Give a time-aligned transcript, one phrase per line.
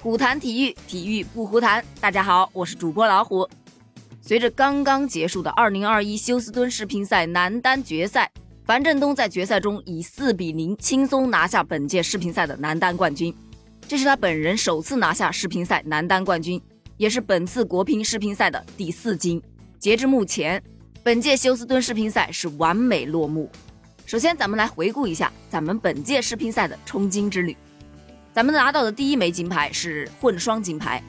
[0.00, 1.84] 虎谈体育，体育不胡谈。
[2.00, 3.48] 大家好，我是主播老虎。
[4.20, 8.30] 随着刚刚结束的2021休斯敦世乒赛男单决赛，
[8.64, 13.34] 樊振东在决赛中以4比0轻松拿下本届世乒赛的男单冠军。
[13.88, 16.62] 这是他本人首次拿下世乒赛男单冠军，
[16.96, 19.42] 也是本次国乒世乒赛的第四金。
[19.80, 20.62] 截至目前，
[21.02, 23.50] 本届休斯敦世乒赛是完美落幕。
[24.06, 27.56] 首先，咱们来回顾一下咱们本届世乒赛的冲金之旅。
[28.32, 31.02] 咱们拿到的第一枚金牌是混双金牌，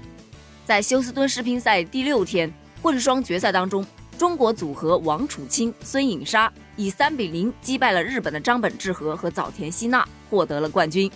[0.66, 2.52] 在休斯敦世乒赛第六天
[2.82, 3.86] 混双决赛当中，
[4.18, 11.12] 中国组合王楚钦、孙颖莎以三比零击败了日本的张本智和和早田希娜，获得了冠军。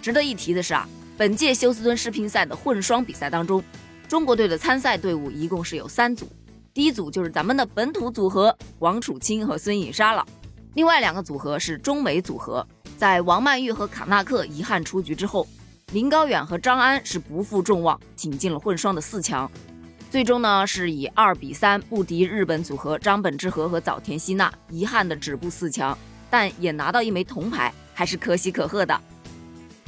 [0.00, 3.62] 值得一提的是啊，本届休斯敦世乒赛的混双比赛当中，
[4.08, 6.28] 中国队的参赛队伍一共是有三组，
[6.72, 10.24] 第一组就是咱们的本土组合王楚钦和孙颖莎了，
[10.74, 12.66] 另外两个组合是中美组合。
[12.96, 15.46] 在王曼玉和卡纳克遗憾出局之后，
[15.92, 19.50] 林高远和张安是不负众望，挺进了混双的四强。
[20.10, 25.96] 最终呢，是以二比三不敌日本组合张本智和和早田希娜，遗憾的止步四强，
[26.30, 28.98] 但也拿到一枚铜牌，还是可喜可贺的。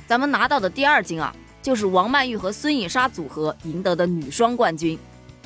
[0.06, 4.98] 咱们拿到的第二金啊，就是王曼玉和孙颖莎组合赢得的女双冠军。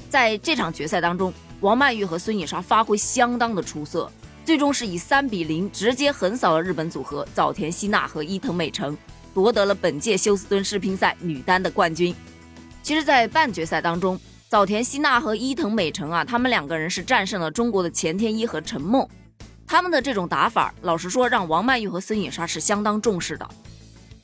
[0.09, 4.11] 在这场决赛当中，王曼玉和孙颖莎发挥相当的出色。
[4.49, 8.97] 最终是以三比零直接横扫了日本组合早田希娜和伊藤美诚，
[9.35, 12.15] 夺得了本届休斯敦世乒赛女单的冠军。
[12.83, 14.19] 其实，在半决赛当中，
[14.49, 19.07] 早田希娜和伊藤美诚啊，他们两个人是战胜了中国的钱天一和陈梦。
[19.67, 23.47] 他们的这种打法，老实说，让王曼玉和孙颖莎是相当重视的。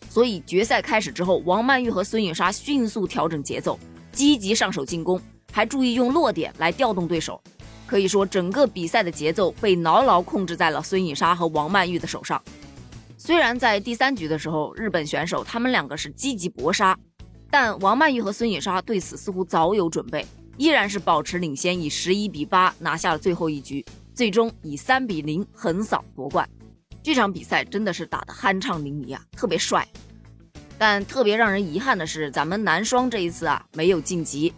[0.08, 3.78] 所以决赛开始之后，王曼玉和孙颖莎迅速调整节奏，
[4.10, 5.20] 积极上手进攻，
[5.52, 7.38] 还注意用落点来调动对手。
[7.86, 12.42] 可以说，整个比赛的节奏被牢牢控制在了孙颖莎和王曼玉的手上。
[13.16, 16.98] 虽然在第三局的时候，日本选手他们两个是积极搏杀，
[17.50, 26.48] 但王曼玉和孙颖莎对此似乎早有准备，依然是保持领先，以十一比八拿下了最后一局，最终以三比零横扫夺冠。
[27.02, 29.86] 这场比赛真的是打得酣畅淋漓啊，特别帅。
[30.76, 34.52] 但特别让人遗憾的是，咱们男双这一次啊没有晋级，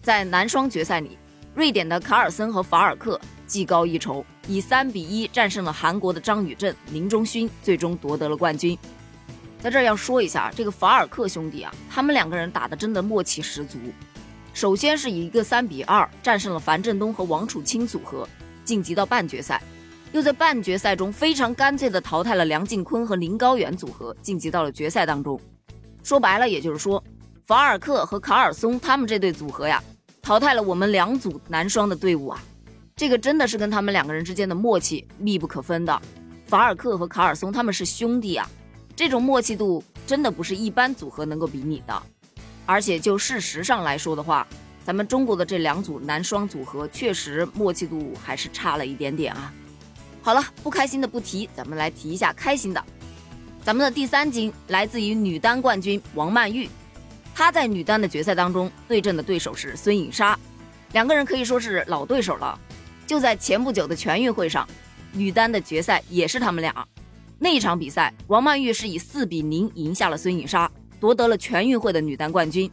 [0.00, 1.18] 在男双决赛里。
[1.54, 8.76] 瑞典的卡尔森和法尔克技高一筹，以三比一战胜了韩国的张宇镇、林中勋，最终夺得了冠军。
[9.60, 13.78] 在这儿要说一下，这个法尔克兄弟啊，他们两个人打的真的默契十足。
[14.54, 18.26] 首先是以一个三比二战胜了樊振东和王楚钦组合，
[18.64, 19.58] 晋级到半决赛；
[20.12, 25.38] 又在半决赛中非常干脆的淘汰了梁靖昆和林高远组合，晋级到了决赛当中。
[26.02, 27.02] 说白了，也就是说，
[27.46, 29.82] 法尔克和卡尔松他们这对组合呀。
[30.22, 32.40] 淘汰了我们两组男双的队伍啊，
[32.94, 36.00] 这个真的是跟他们两个人之间的默契密不可分的。
[36.46, 38.48] 法尔克和卡尔松他们是兄弟啊，
[38.94, 42.02] 这种默契度真的不是一般组合能够比拟的。
[42.64, 44.46] 而且就事实上来说的话，
[44.84, 49.52] 咱们中国的这两组男双组合确实默契度还是差了一点点啊。
[50.22, 52.80] 好了，不开心的不提，咱们来提一下开心的。
[53.64, 56.70] 咱们的第三金来自于女单冠军王曼玉。
[57.34, 60.38] 她在女单的决赛当中对阵的对手是孙颖莎，
[60.92, 62.58] 两个人可以说是老对手了。
[63.06, 64.66] 就在前不久的全运会上，
[65.12, 66.86] 女单的决赛也是他们俩。
[67.38, 72.70] 那一场比赛，王曼玉是以四比零赢下了孙颖莎，夺得了全运会的女单冠军。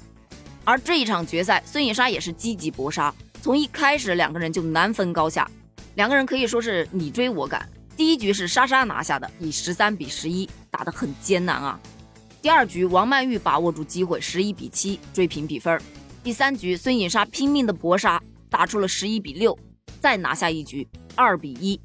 [0.63, 5.49] 而这一场决赛，孙颖莎也是积极搏杀，从一开始两个人就难分高下，
[5.95, 7.67] 两个人可以说是你追我赶。
[7.97, 11.79] 第一局是莎莎拿下的，以十三比十一打得很艰难啊。
[12.41, 15.77] 第二局，王曼玉把握住机会，十一比七追平比分。
[16.23, 19.57] 第三局，孙颖莎拼命的搏杀，打出了十一比六，
[19.99, 21.79] 再拿下一局，二比一。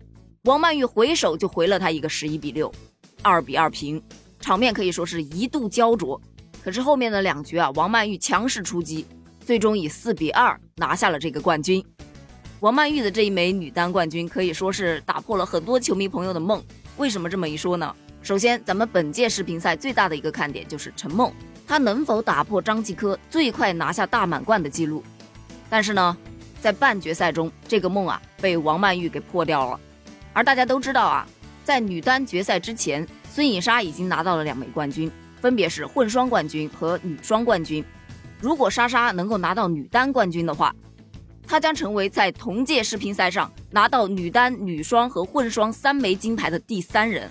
[0.44, 2.72] 王曼玉回手就回了他一个十一比六，
[3.20, 4.00] 二比二平，
[4.38, 6.20] 场面可以说是一度焦灼。
[6.62, 9.04] 可是后面的两局啊，王曼玉强势出击，
[9.44, 11.84] 最终以四比二拿下了这个冠军。
[12.60, 16.62] 王曼玉的这一枚女单冠军可以说是打破了很多球迷朋友的梦。
[16.96, 17.92] 为什么这么一说呢？
[18.24, 21.30] 首先，咱们本届世乒赛最大的一个看点就是陈梦，
[21.66, 25.04] 她能否打破张继科最快拿下大满贯的记录？
[25.68, 26.16] 但是呢，
[26.58, 29.78] 在半决赛中，这个梦啊被王曼玉给破掉了。
[30.32, 31.28] 而大家都知道啊，
[31.64, 35.12] 在女单决赛之前，孙颖莎已经拿到了两枚冠军，
[35.42, 37.84] 分别是混双冠军和女双冠军。
[38.40, 40.74] 如果莎莎能够拿到女单冠军的话，
[41.46, 47.30] 她将成为在同届世乒赛上拿到女单、女双和混双三枚金牌的第三人。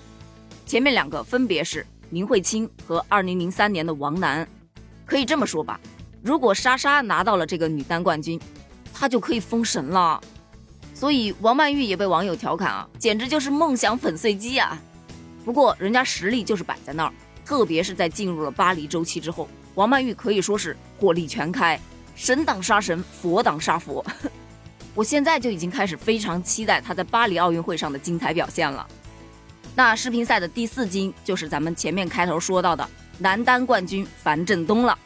[0.66, 4.48] 前面两个分别是林慧卿和2003年的王楠，
[5.04, 5.78] 可以这么说吧，
[6.22, 8.40] 如果莎莎拿到了这个女单冠军，
[8.92, 10.20] 她就可以封神了。
[10.94, 14.80] 所以王曼玉也被网友调侃啊，简直就是梦想粉碎机啊。
[15.44, 17.12] 不过人家实力就是摆在那儿，
[17.44, 21.78] 特别是在进入了巴黎周期之后，王曼玉可以说是火力全开，
[22.14, 24.04] 神挡杀神，佛挡杀佛。
[24.94, 28.86] 我现在就已经开始非常期待她在巴黎奥运会上的精彩表现了。
[29.74, 32.88] 那世乒赛的第四金就是咱们前面开头说到的
[33.18, 34.98] 男单冠军樊振东了。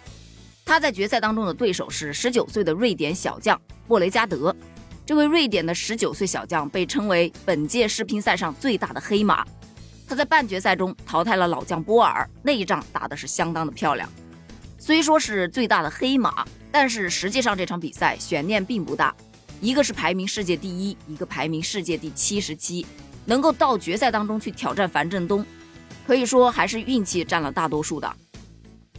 [0.65, 4.55] 他在决赛当中的对手是十九岁的瑞典小将莫雷加德。
[5.07, 9.43] 这位瑞典的十九岁小将被称为本届世乒赛上最大的黑马。
[10.07, 14.07] 他在半决赛中淘汰了老将波尔，那一仗打的是相当的漂亮。
[14.79, 19.15] 虽说是最大的黑马，但是实际上这场比赛悬念并不大。
[19.61, 22.87] 一个是排名世界第一，一个排名世界第七十七，
[23.29, 25.45] 能够到决赛当中去挑战樊振东，
[26.07, 28.11] 可以说还是运气占了大多数的。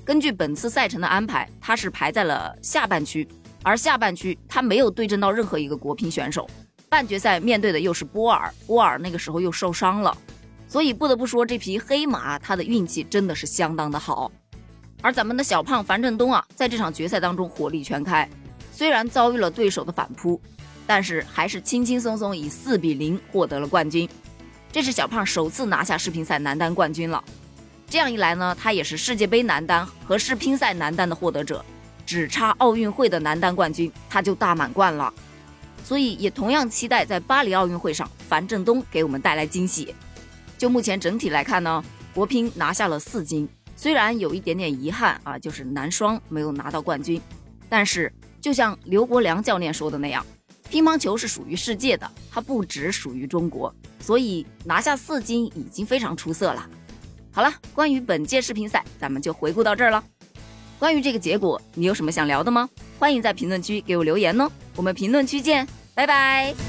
[0.06, 3.28] 根据本次赛程的安排，他是排在了下半区。
[3.62, 6.50] 而下半区他没有对阵到任何一个国乒选手，
[6.88, 10.16] 半决赛面对的又是波尔，波尔那个时候又受伤了，
[10.68, 14.32] 所以不得不说这匹黑马他的运气真的是相当的好。
[15.02, 18.30] 而咱们的小胖樊振东啊，在这场决赛当中火力全开，
[18.72, 20.42] 虽然遭遇了对手的反扑，
[20.90, 24.10] 但是还是轻轻松松以四比零获得了冠军。
[24.72, 27.24] 这是小胖首次拿下世乒赛男单冠军了，
[27.88, 31.64] 这样一来呢，他也是世界杯男单和世乒赛男单的获得者。
[32.08, 35.14] 只差奥运会的男单冠军，他就大满贯了，
[35.84, 39.94] 所以也同样期待在巴黎奥运会上，樊振东给我们带来惊喜。
[40.58, 47.22] 就目前整体来看呢，国乒拿下了四金，虽然有一点点遗憾啊，就是男双没有拿到冠军，
[47.70, 50.26] 但是就像刘国梁教练说的那样，
[50.70, 56.70] 乒乓球是属于世界的，它不只属于中国，所以拿下四金已经非常出色了。
[57.32, 60.04] 好了，关于本届世乒赛，咱们就回顾到这儿了。
[60.78, 62.70] 关于这个结果，你有什么想聊的吗？
[62.98, 66.69] 欢迎在评论区给我留言哦，我们评论区见，拜拜。